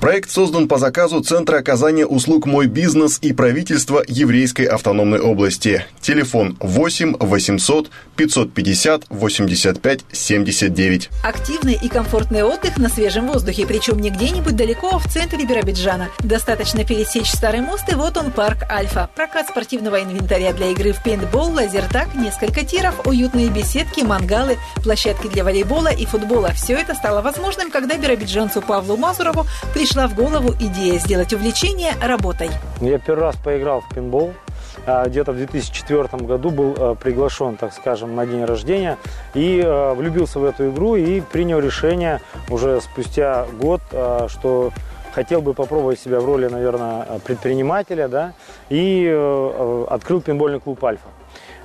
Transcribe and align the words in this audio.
Проект 0.00 0.30
создан 0.30 0.66
по 0.66 0.78
заказу 0.78 1.20
Центра 1.20 1.58
оказания 1.58 2.06
услуг 2.06 2.46
«Мой 2.46 2.68
бизнес» 2.68 3.18
и 3.20 3.34
правительства 3.34 4.02
Еврейской 4.08 4.62
автономной 4.62 5.20
области. 5.20 5.84
Телефон 6.00 6.56
8 6.58 7.16
800 7.20 7.90
550 8.16 9.02
85 9.10 10.00
79. 10.10 11.10
Активный 11.22 11.74
и 11.74 11.88
комфортный 11.90 12.42
отдых 12.42 12.78
на 12.78 12.88
свежем 12.88 13.26
воздухе, 13.26 13.66
причем 13.66 13.98
не 13.98 14.08
где-нибудь 14.08 14.56
далеко, 14.56 14.88
а 14.94 14.98
в 14.98 15.06
центре 15.06 15.44
Биробиджана. 15.44 16.08
Достаточно 16.20 16.82
пересечь 16.82 17.30
Старый 17.30 17.60
мост, 17.60 17.84
и 17.92 17.94
вот 17.94 18.16
он, 18.16 18.30
парк 18.30 18.64
«Альфа». 18.70 19.10
Прокат 19.14 19.48
спортивного 19.48 20.02
инвентаря 20.02 20.54
для 20.54 20.68
игры 20.68 20.92
в 20.92 21.02
пейнтбол, 21.02 21.52
лазертаг, 21.52 22.14
несколько 22.14 22.64
тиров, 22.64 23.06
уютные 23.06 23.50
беседки, 23.50 24.00
мангалы, 24.00 24.56
площадки 24.82 25.26
для 25.26 25.44
волейбола 25.44 25.88
и 25.88 26.06
футбола. 26.06 26.52
Все 26.54 26.72
это 26.72 26.94
стало 26.94 27.20
возможным, 27.20 27.70
когда 27.70 27.98
биробиджанцу 27.98 28.62
Павлу 28.62 28.96
Мазурову 28.96 29.44
пришли 29.74 29.89
пришла 29.90 30.06
в 30.06 30.14
голову 30.14 30.54
идея 30.60 31.00
сделать 31.00 31.32
увлечение 31.32 31.94
работой. 32.00 32.48
Я 32.80 32.98
первый 33.00 33.22
раз 33.22 33.36
поиграл 33.36 33.80
в 33.80 33.92
пинбол. 33.92 34.34
А, 34.86 35.04
где-то 35.08 35.32
в 35.32 35.36
2004 35.36 36.06
году 36.24 36.50
был 36.50 36.74
а, 36.78 36.94
приглашен, 36.94 37.56
так 37.56 37.72
скажем, 37.72 38.14
на 38.14 38.24
день 38.24 38.44
рождения 38.44 38.98
и 39.34 39.60
а, 39.64 39.94
влюбился 39.94 40.38
в 40.38 40.44
эту 40.44 40.70
игру 40.70 40.94
и 40.94 41.20
принял 41.20 41.58
решение 41.58 42.20
уже 42.48 42.80
спустя 42.80 43.46
год, 43.58 43.80
что 44.28 44.72
хотел 45.12 45.42
бы 45.42 45.54
попробовать 45.54 45.98
себя 46.00 46.20
в 46.20 46.24
роли, 46.24 46.46
наверное, 46.48 47.06
предпринимателя, 47.24 48.08
да, 48.08 48.32
и 48.68 49.06
открыл 49.88 50.20
пинбольный 50.20 50.60
клуб 50.60 50.84
«Альфа». 50.84 51.08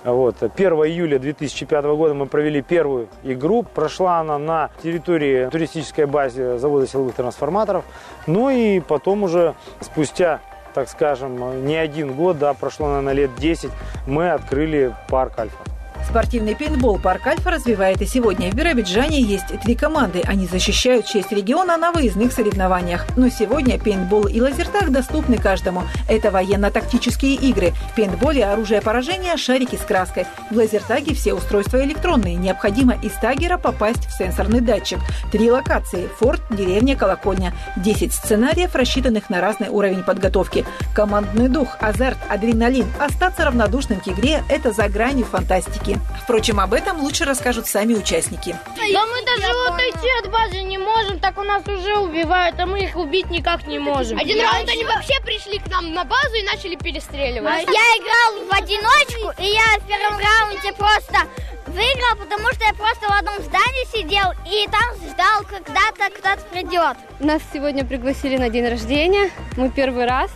Вот. 0.04 0.44
1 0.44 0.73
июля 0.73 1.18
2005 1.18 1.85
года 1.85 2.13
мы 2.13 2.27
провели 2.27 2.62
первую 2.62 3.08
игру. 3.23 3.63
Прошла 3.63 4.20
она 4.20 4.38
на 4.38 4.70
территории 4.84 5.49
туристической 5.49 6.05
базы 6.05 6.59
завода 6.59 6.85
силовых 6.85 7.16
трансформаторов. 7.16 7.84
Ну 8.27 8.52
и 8.52 8.80
потом 8.81 9.23
уже 9.23 9.55
спустя 9.82 10.41
так 10.76 10.90
скажем, 10.90 11.66
не 11.66 11.77
один 11.77 12.13
год, 12.13 12.37
да, 12.37 12.54
прошло, 12.54 12.87
наверное, 12.87 13.13
лет 13.13 13.32
10, 13.37 13.71
мы 14.07 14.32
открыли 14.32 14.93
парк 15.07 15.40
Альфа. 15.40 15.74
Спортивный 16.16 16.55
пейнтбол 16.55 16.98
парк 16.98 17.27
Альфа 17.27 17.52
развивает 17.52 18.02
и 18.02 18.05
сегодня. 18.05 18.49
В 18.49 18.54
Биробиджане 18.54 19.20
есть 19.20 19.48
три 19.66 19.76
команды. 19.76 20.21
Они 20.24 20.48
защищают 20.48 21.05
честь 21.08 21.34
региона 21.34 21.76
на 21.76 21.91
выездных 21.91 22.32
соревнованиях. 22.32 23.05
Но 23.18 23.27
сегодня 23.27 23.77
пейнтбол 23.77 24.27
и 24.27 24.40
лазертаг 24.40 24.91
доступны 24.91 25.38
каждому. 25.38 25.84
Это 26.08 26.32
военно-тактические 26.32 27.36
игры. 27.36 27.74
В 27.91 27.96
пейнтболе 27.96 28.46
оружие 28.46 28.80
поражения– 28.80 29.36
шарики 29.38 29.76
с 29.76 29.82
краской. 29.82 30.26
В 30.52 30.55
лазертаге 30.55 31.13
все 31.13 31.34
устройства 31.34 31.84
электронные. 31.84 32.36
Необходимо 32.36 32.93
из 32.93 33.12
тагера 33.12 33.58
попасть 33.58 34.05
в 34.05 34.18
сенсорный 34.18 34.62
датчик. 34.62 34.99
Три 35.34 35.52
локации– 35.52 36.08
форт, 36.18 36.41
деревня, 36.49 36.96
колокольня. 36.96 37.54
Десять 37.76 38.13
сценариев, 38.13 38.74
рассчитанных 38.74 39.30
на 39.30 39.41
разный 39.41 39.68
уровень 39.68 40.04
подготовки. 40.04 40.66
Командный 40.93 41.49
дух, 41.49 41.76
азарт, 41.82 42.20
адреналин. 42.30 42.88
Остаться 43.02 43.43
равнодушным 43.43 43.99
к 43.99 44.08
игре– 44.08 44.46
это 44.48 44.71
за 44.71 44.88
гранью 44.88 45.26
фантастики. 45.26 45.99
Впрочем, 46.23 46.59
об 46.59 46.73
этом 46.73 47.01
лучше 47.01 47.23
расскажут 47.25 47.67
сами 47.67 47.93
участники. 47.93 48.57
Да 48.75 49.05
мы 49.05 49.25
даже 49.25 49.48
отойти 49.67 50.07
от 50.23 50.31
базы 50.31 50.62
не 50.63 50.77
можем, 50.77 51.20
так 51.20 51.37
у 51.37 51.43
нас 51.43 51.67
уже 51.67 51.97
убивают, 51.97 52.59
а 52.59 52.65
мы 52.65 52.84
их 52.84 52.95
убить 52.95 53.29
никак 53.29 53.67
не 53.67 53.77
можем. 53.77 54.17
Один 54.17 54.41
раунд 54.41 54.67
они 54.67 54.84
вообще 54.85 55.20
пришли 55.23 55.59
к 55.59 55.67
нам 55.70 55.93
на 55.93 56.03
базу 56.03 56.34
и 56.35 56.43
начали 56.43 56.75
перестреливать. 56.75 57.67
Я 57.67 57.85
играл 57.97 58.47
в 58.47 58.53
одиночку, 58.53 59.41
и 59.41 59.45
я 59.45 59.79
в 59.79 59.87
первом 59.87 60.20
раунде 60.20 60.73
просто 60.73 61.27
выиграл, 61.67 62.15
потому 62.17 62.47
что 62.53 62.63
я 62.63 62.73
просто 62.73 63.07
в 63.07 63.12
одном 63.12 63.35
здании 63.43 63.85
сидел 63.91 64.31
и 64.50 64.67
там 64.69 64.95
ждал, 65.09 65.44
когда-то 65.44 66.09
кто-то 66.17 66.41
придет. 66.51 66.97
Нас 67.19 67.41
сегодня 67.53 67.85
пригласили 67.85 68.38
на 68.38 68.50
день 68.50 68.67
рождения. 68.67 69.29
Мы 69.57 69.69
первый 69.69 70.06
раз. 70.06 70.31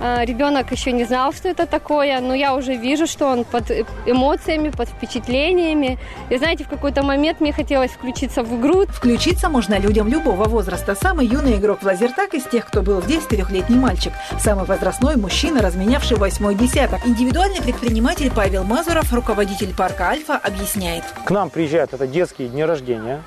А, 0.00 0.24
ребенок 0.24 0.70
еще 0.72 0.92
не 0.92 1.04
знал, 1.04 1.32
что 1.32 1.48
это 1.48 1.66
такое, 1.66 2.20
но 2.20 2.34
я 2.34 2.54
уже 2.54 2.74
вижу, 2.76 3.06
что 3.06 3.26
он 3.26 3.44
под 3.44 3.70
эмоциями, 4.06 4.70
под 4.70 4.88
впечатлениями. 4.88 5.98
И 6.30 6.36
знаете, 6.36 6.64
в 6.64 6.68
какой-то 6.68 7.02
момент 7.02 7.40
мне 7.40 7.52
хотелось 7.52 7.90
включиться 7.90 8.42
в 8.42 8.60
игру. 8.60 8.86
Включиться 8.86 9.48
можно 9.48 9.78
людям 9.78 10.08
любого 10.08 10.44
возраста. 10.44 10.94
Самый 10.94 11.26
юный 11.26 11.56
игрок 11.56 11.82
в 11.82 11.86
лазертак 11.86 12.34
из 12.34 12.44
тех, 12.44 12.66
кто 12.66 12.82
был 12.82 13.02
здесь, 13.02 13.24
четырехлетний 13.24 13.78
мальчик. 13.78 14.12
Самый 14.38 14.64
возрастной 14.64 15.16
мужчина, 15.16 15.60
разменявший 15.62 16.16
восьмой 16.16 16.54
десяток. 16.54 17.06
Индивидуальный 17.06 17.60
предприниматель 17.60 18.30
Павел 18.34 18.64
Мазуров, 18.64 19.12
руководитель 19.12 19.74
парка 19.74 20.08
«Альфа», 20.08 20.36
объясняет. 20.36 21.04
К 21.24 21.30
нам 21.30 21.50
приезжают 21.50 21.92
это 21.92 22.06
детские 22.06 22.48
дни 22.48 22.64
рождения. 22.64 23.22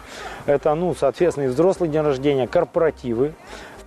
Это, 0.45 0.73
ну, 0.73 0.95
соответственно, 0.95 1.45
и 1.45 1.47
взрослые 1.49 1.89
дни 1.89 1.99
рождения, 1.99 2.47
корпоративы. 2.47 3.33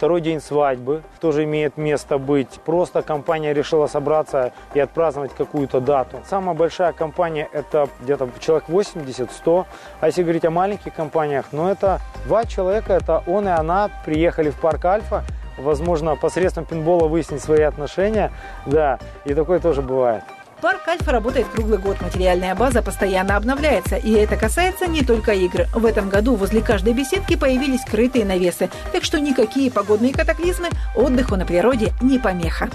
Второй 0.04 0.20
день 0.20 0.38
свадьбы 0.38 1.02
тоже 1.18 1.44
имеет 1.44 1.78
место 1.78 2.18
быть. 2.18 2.60
Просто 2.66 3.00
компания 3.00 3.54
решила 3.54 3.86
собраться 3.86 4.52
и 4.74 4.80
отпраздновать 4.80 5.32
какую-то 5.34 5.80
дату. 5.80 6.20
Самая 6.28 6.54
большая 6.54 6.92
компания 6.92 7.48
это 7.54 7.88
где-то 8.02 8.28
человек 8.38 8.68
80-100. 8.68 9.64
А 10.00 10.06
если 10.06 10.22
говорить 10.22 10.44
о 10.44 10.50
маленьких 10.50 10.92
компаниях, 10.92 11.46
ну 11.52 11.70
это 11.70 12.02
два 12.26 12.44
человека, 12.44 12.92
это 12.92 13.22
он 13.26 13.48
и 13.48 13.50
она 13.50 13.88
приехали 14.04 14.50
в 14.50 14.60
парк 14.60 14.84
Альфа, 14.84 15.24
возможно, 15.56 16.16
посредством 16.16 16.66
пинбола 16.66 17.08
выяснить 17.08 17.42
свои 17.42 17.62
отношения. 17.62 18.30
Да, 18.66 18.98
и 19.24 19.32
такое 19.32 19.58
тоже 19.58 19.80
бывает. 19.80 20.22
Парк 20.64 20.88
Альфа 20.88 21.12
работает 21.12 21.46
круглый 21.48 21.76
год. 21.76 22.00
Материальная 22.00 22.54
база 22.54 22.80
постоянно 22.80 23.36
обновляется. 23.36 23.96
И 23.96 24.12
это 24.12 24.38
касается 24.38 24.86
не 24.86 25.02
только 25.02 25.32
игр. 25.32 25.66
В 25.74 25.84
этом 25.84 26.08
году 26.08 26.36
возле 26.36 26.62
каждой 26.62 26.94
беседки 26.94 27.36
появились 27.36 27.82
скрытые 27.82 28.24
навесы. 28.24 28.70
Так 28.90 29.04
что 29.04 29.20
никакие 29.20 29.70
погодные 29.70 30.14
катаклизмы 30.14 30.70
отдыху 30.94 31.36
на 31.36 31.44
природе 31.44 31.92
не 32.00 32.18
помеха. 32.18 32.70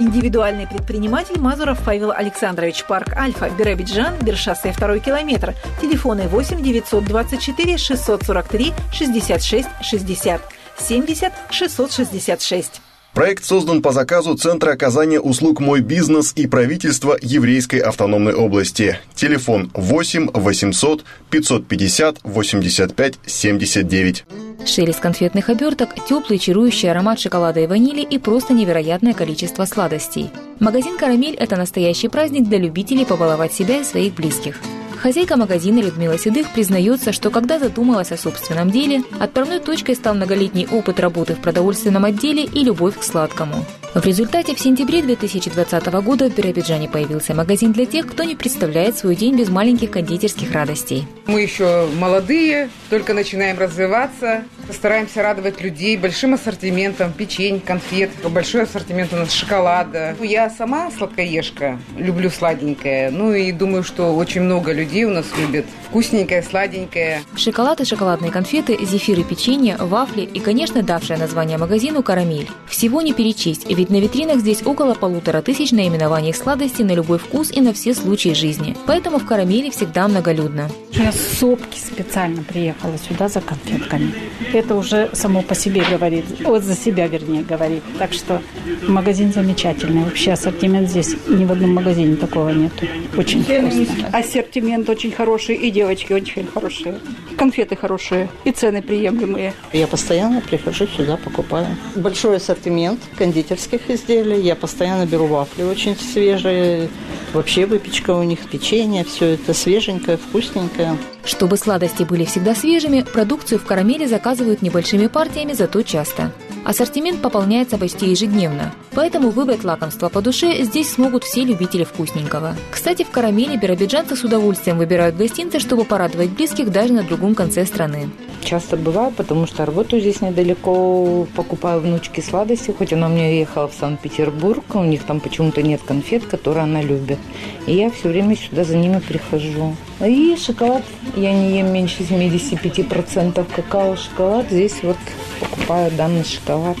Индивидуальный 0.00 0.66
предприниматель 0.66 1.38
Мазуров 1.38 1.78
Павел 1.84 2.10
Александрович, 2.10 2.82
парк 2.82 3.16
Альфа, 3.16 3.48
Биробиджан, 3.48 4.16
Бершассе, 4.22 4.72
второй 4.72 4.98
километр. 4.98 5.54
Телефоны 5.80 6.26
8 6.26 6.60
924 6.60 7.78
643 7.78 8.72
66 8.90 9.68
60 9.82 10.42
70 10.78 11.32
666. 11.48 12.82
Проект 13.14 13.44
создан 13.44 13.82
по 13.82 13.92
заказу 13.92 14.36
Центра 14.36 14.72
оказания 14.72 15.20
услуг 15.20 15.60
«Мой 15.60 15.82
бизнес» 15.82 16.32
и 16.34 16.46
правительства 16.46 17.18
Еврейской 17.20 17.76
автономной 17.76 18.32
области. 18.32 18.98
Телефон 19.14 19.70
8 19.74 20.30
800 20.32 21.04
550 21.28 22.20
85 22.24 23.14
79. 23.26 24.24
Шелест 24.64 25.00
конфетных 25.00 25.50
оберток, 25.50 25.90
теплый 26.08 26.38
чарующий 26.38 26.90
аромат 26.90 27.20
шоколада 27.20 27.60
и 27.60 27.66
ванили 27.66 28.00
и 28.00 28.18
просто 28.18 28.54
невероятное 28.54 29.12
количество 29.12 29.66
сладостей. 29.66 30.30
Магазин 30.58 30.96
«Карамель»– 30.96 31.34
это 31.38 31.56
настоящий 31.56 32.08
праздник 32.08 32.48
для 32.48 32.56
любителей 32.56 33.04
побаловать 33.04 33.52
себя 33.52 33.80
и 33.80 33.84
своих 33.84 34.14
близких. 34.14 34.56
Хозяйка 35.02 35.36
магазина 35.36 35.80
Людмила 35.80 36.16
Седых 36.16 36.52
признается, 36.52 37.10
что 37.10 37.30
когда 37.30 37.58
задумалась 37.58 38.12
о 38.12 38.16
собственном 38.16 38.70
деле, 38.70 39.02
отправной 39.18 39.58
точкой 39.58 39.96
стал 39.96 40.14
многолетний 40.14 40.68
опыт 40.70 41.00
работы 41.00 41.34
в 41.34 41.40
продовольственном 41.40 42.04
отделе 42.04 42.44
и 42.44 42.62
любовь 42.62 42.96
к 42.96 43.02
сладкому. 43.02 43.66
В 43.94 44.06
результате 44.06 44.54
в 44.54 44.58
сентябре 44.58 45.02
2020 45.02 45.86
года 46.02 46.30
в 46.30 46.34
Биробиджане 46.34 46.88
появился 46.88 47.34
магазин 47.34 47.72
для 47.72 47.84
тех, 47.84 48.06
кто 48.06 48.24
не 48.24 48.34
представляет 48.34 48.96
свой 48.96 49.14
день 49.14 49.36
без 49.36 49.50
маленьких 49.50 49.90
кондитерских 49.90 50.52
радостей. 50.52 51.06
Мы 51.26 51.42
еще 51.42 51.86
молодые, 51.98 52.70
только 52.88 53.12
начинаем 53.12 53.58
развиваться. 53.58 54.44
Стараемся 54.70 55.22
радовать 55.22 55.60
людей 55.60 55.98
большим 55.98 56.32
ассортиментом 56.32 57.12
печень, 57.12 57.60
конфет. 57.60 58.10
Большой 58.30 58.62
ассортимент 58.62 59.12
у 59.12 59.16
нас 59.16 59.30
шоколада. 59.30 60.16
Я 60.22 60.48
сама 60.48 60.90
сладкоежка, 60.96 61.78
люблю 61.98 62.30
сладенькое. 62.30 63.10
Ну 63.10 63.34
и 63.34 63.52
думаю, 63.52 63.82
что 63.82 64.14
очень 64.14 64.40
много 64.40 64.72
людей 64.72 65.04
у 65.04 65.10
нас 65.10 65.26
любят 65.38 65.66
вкусненькое, 65.88 66.42
сладенькое. 66.42 67.22
Шоколад 67.36 67.82
и 67.82 67.84
шоколадные 67.84 68.32
конфеты, 68.32 68.78
зефиры, 68.82 69.22
печенье, 69.22 69.76
вафли 69.76 70.22
и, 70.22 70.40
конечно, 70.40 70.82
давшее 70.82 71.18
название 71.18 71.58
магазину 71.58 72.02
«Карамель». 72.02 72.48
Всего 72.66 73.02
не 73.02 73.12
перечесть, 73.12 73.68
ведь 73.68 73.81
на 73.90 74.00
витринах 74.00 74.40
здесь 74.40 74.62
около 74.64 74.94
полутора 74.94 75.42
тысяч 75.42 75.72
наименований 75.72 76.34
сладостей 76.34 76.84
на 76.84 76.92
любой 76.92 77.18
вкус 77.18 77.50
и 77.50 77.60
на 77.60 77.72
все 77.72 77.94
случаи 77.94 78.34
жизни. 78.34 78.76
Поэтому 78.86 79.18
в 79.18 79.26
«Карамеле» 79.26 79.70
всегда 79.70 80.08
многолюдно. 80.08 80.68
Я 80.92 81.10
с 81.10 81.38
сопки 81.38 81.78
специально 81.78 82.42
приехала 82.42 82.98
сюда 82.98 83.28
за 83.28 83.40
конфетками. 83.40 84.12
Это 84.52 84.74
уже 84.74 85.10
само 85.14 85.42
по 85.42 85.54
себе 85.54 85.84
говорит, 85.90 86.24
вот 86.44 86.62
за 86.62 86.74
себя, 86.74 87.06
вернее, 87.06 87.42
говорит. 87.42 87.82
Так 87.98 88.12
что 88.12 88.42
магазин 88.86 89.32
замечательный. 89.32 90.04
Вообще 90.04 90.32
ассортимент 90.32 90.90
здесь 90.90 91.16
ни 91.28 91.44
в 91.44 91.52
одном 91.52 91.74
магазине 91.74 92.16
такого 92.16 92.50
нет. 92.50 92.72
Очень 93.16 93.42
вкусно. 93.42 94.08
Ассортимент 94.12 94.88
очень 94.88 95.12
хороший, 95.12 95.56
и 95.56 95.70
девочки 95.70 96.12
очень 96.12 96.46
хорошие. 96.46 97.00
Конфеты 97.38 97.76
хорошие, 97.76 98.28
и 98.44 98.50
цены 98.50 98.82
приемлемые. 98.82 99.54
Я 99.72 99.86
постоянно 99.86 100.40
прихожу 100.40 100.86
сюда, 100.86 101.16
покупаю. 101.16 101.66
Большой 101.96 102.36
ассортимент 102.36 103.00
кондитерский 103.16 103.71
кондитерских 103.72 103.90
изделий. 103.90 104.40
Я 104.40 104.56
постоянно 104.56 105.06
беру 105.06 105.26
вафли 105.26 105.62
очень 105.62 105.96
свежие. 105.96 106.88
Вообще 107.32 107.66
выпечка 107.66 108.10
у 108.10 108.22
них, 108.22 108.40
печенье, 108.50 109.04
все 109.04 109.34
это 109.34 109.54
свеженькое, 109.54 110.18
вкусненькое. 110.18 110.96
Чтобы 111.24 111.56
сладости 111.56 112.02
были 112.02 112.24
всегда 112.24 112.54
свежими, 112.54 113.02
продукцию 113.02 113.58
в 113.58 113.64
карамели 113.64 114.06
заказывают 114.06 114.60
небольшими 114.60 115.06
партиями, 115.06 115.52
зато 115.54 115.82
часто. 115.82 116.32
Ассортимент 116.64 117.20
пополняется 117.20 117.78
почти 117.78 118.10
ежедневно, 118.10 118.72
поэтому 118.92 119.30
выбрать 119.30 119.64
лакомство 119.64 120.08
по 120.08 120.20
душе 120.20 120.62
здесь 120.62 120.92
смогут 120.92 121.24
все 121.24 121.42
любители 121.42 121.84
вкусненького. 121.84 122.54
Кстати, 122.70 123.02
в 123.02 123.10
карамели 123.10 123.56
биробиджанцы 123.56 124.14
с 124.14 124.22
удовольствием 124.22 124.78
выбирают 124.78 125.16
гостинцы, 125.16 125.58
чтобы 125.58 125.84
порадовать 125.84 126.30
близких 126.30 126.70
даже 126.70 126.92
на 126.92 127.02
другом 127.02 127.34
конце 127.34 127.64
страны. 127.66 128.10
Часто 128.52 128.76
бываю, 128.76 129.10
потому 129.12 129.46
что 129.46 129.64
работаю 129.64 130.02
здесь 130.02 130.20
недалеко, 130.20 131.26
покупаю 131.34 131.80
внучке 131.80 132.20
сладости, 132.20 132.70
хоть 132.70 132.92
она 132.92 133.06
у 133.06 133.08
меня 133.08 133.30
ехала 133.30 133.66
в 133.66 133.72
Санкт-Петербург, 133.72 134.62
у 134.74 134.84
них 134.84 135.04
там 135.04 135.20
почему-то 135.20 135.62
нет 135.62 135.80
конфет, 135.80 136.26
которые 136.26 136.64
она 136.64 136.82
любит. 136.82 137.18
И 137.66 137.72
я 137.72 137.90
все 137.90 138.10
время 138.10 138.36
сюда 138.36 138.64
за 138.64 138.76
ними 138.76 138.98
прихожу. 138.98 139.74
И 140.06 140.36
шоколад, 140.36 140.82
я 141.16 141.32
не 141.32 141.60
ем 141.60 141.72
меньше 141.72 142.02
75% 142.02 143.42
какао-шоколад, 143.56 144.50
здесь 144.50 144.82
вот 144.82 144.98
покупаю 145.40 145.90
данный 145.92 146.24
шоколад. 146.24 146.76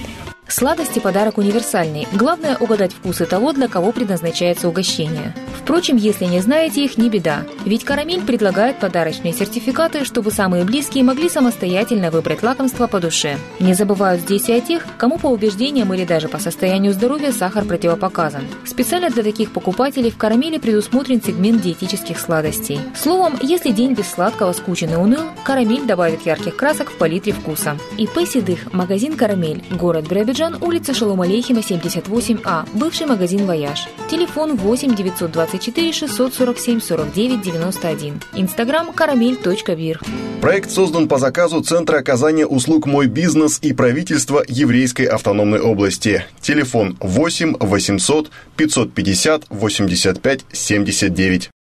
Сладости– 0.52 0.98
подарок 1.00 1.38
универсальный. 1.38 2.06
Главное– 2.12 2.58
угадать 2.60 2.92
вкусы 2.92 3.24
того, 3.24 3.54
для 3.54 3.68
кого 3.68 3.90
предназначается 3.90 4.68
угощение. 4.68 5.34
Впрочем, 5.58 5.96
если 5.96 6.26
не 6.26 6.40
знаете 6.40 6.84
их, 6.84 6.98
не 6.98 7.08
беда. 7.08 7.44
Ведь 7.64 7.84
«Карамель» 7.84 8.20
предлагает 8.20 8.78
подарочные 8.78 9.32
сертификаты, 9.32 10.04
чтобы 10.04 10.30
самые 10.30 10.64
близкие 10.64 11.04
могли 11.04 11.30
самостоятельно 11.30 12.10
выбрать 12.10 12.42
лакомство 12.42 12.86
по 12.86 13.00
душе. 13.00 13.38
Не 13.60 13.72
забывают 13.72 14.20
здесь 14.20 14.50
и 14.50 14.52
о 14.52 14.60
тех, 14.60 14.84
кому 14.98 15.18
по 15.18 15.28
убеждениям 15.28 15.94
или 15.94 16.04
даже 16.04 16.28
по 16.28 16.38
состоянию 16.38 16.92
здоровья 16.92 17.32
сахар 17.32 17.64
противопоказан. 17.64 18.42
Специально 18.66 19.08
для 19.08 19.22
таких 19.22 19.52
покупателей 19.52 20.10
в 20.10 20.18
«Карамеле» 20.18 20.60
предусмотрен 20.60 21.22
сегмент 21.22 21.62
диетических 21.62 22.18
сладостей. 22.18 22.80
Словом, 23.00 23.38
если 23.40 23.70
день 23.70 23.94
без 23.94 24.10
сладкого 24.10 24.52
скучен 24.52 24.92
и 24.92 24.96
уныл, 24.96 25.22
«Карамель» 25.44 25.86
добавит 25.86 26.26
ярких 26.26 26.56
красок 26.56 26.90
в 26.90 26.98
палитре 26.98 27.32
вкуса. 27.32 27.78
ИП 27.96 28.28
«Седых», 28.28 28.72
магазин 28.74 29.16
«Карамель», 29.16 29.64
город 29.70 30.08
Биробиджан, 30.08 30.41
улица 30.60 30.92
Шалом 30.92 31.20
Алейхима, 31.20 31.60
78А, 31.60 32.68
бывший 32.74 33.06
магазин 33.06 33.46
«Вояж». 33.46 33.86
Телефон 34.10 34.56
8 34.56 34.94
924 34.94 35.92
647 35.92 36.80
49 36.80 37.40
91. 37.40 38.20
Инстаграм 38.34 38.92
карамель.beer. 38.92 40.00
Проект 40.40 40.70
создан 40.72 41.06
по 41.06 41.18
заказу 41.18 41.60
Центра 41.60 41.98
оказания 41.98 42.46
услуг 42.46 42.86
«Мой 42.86 43.06
бизнес» 43.06 43.60
и 43.62 43.72
правительства 43.72 44.42
Еврейской 44.48 45.04
автономной 45.04 45.60
области. 45.60 46.24
Телефон 46.40 46.96
8 46.98 47.54
800 47.60 48.30
550 48.56 49.44
85 49.48 50.40
79. 50.52 51.52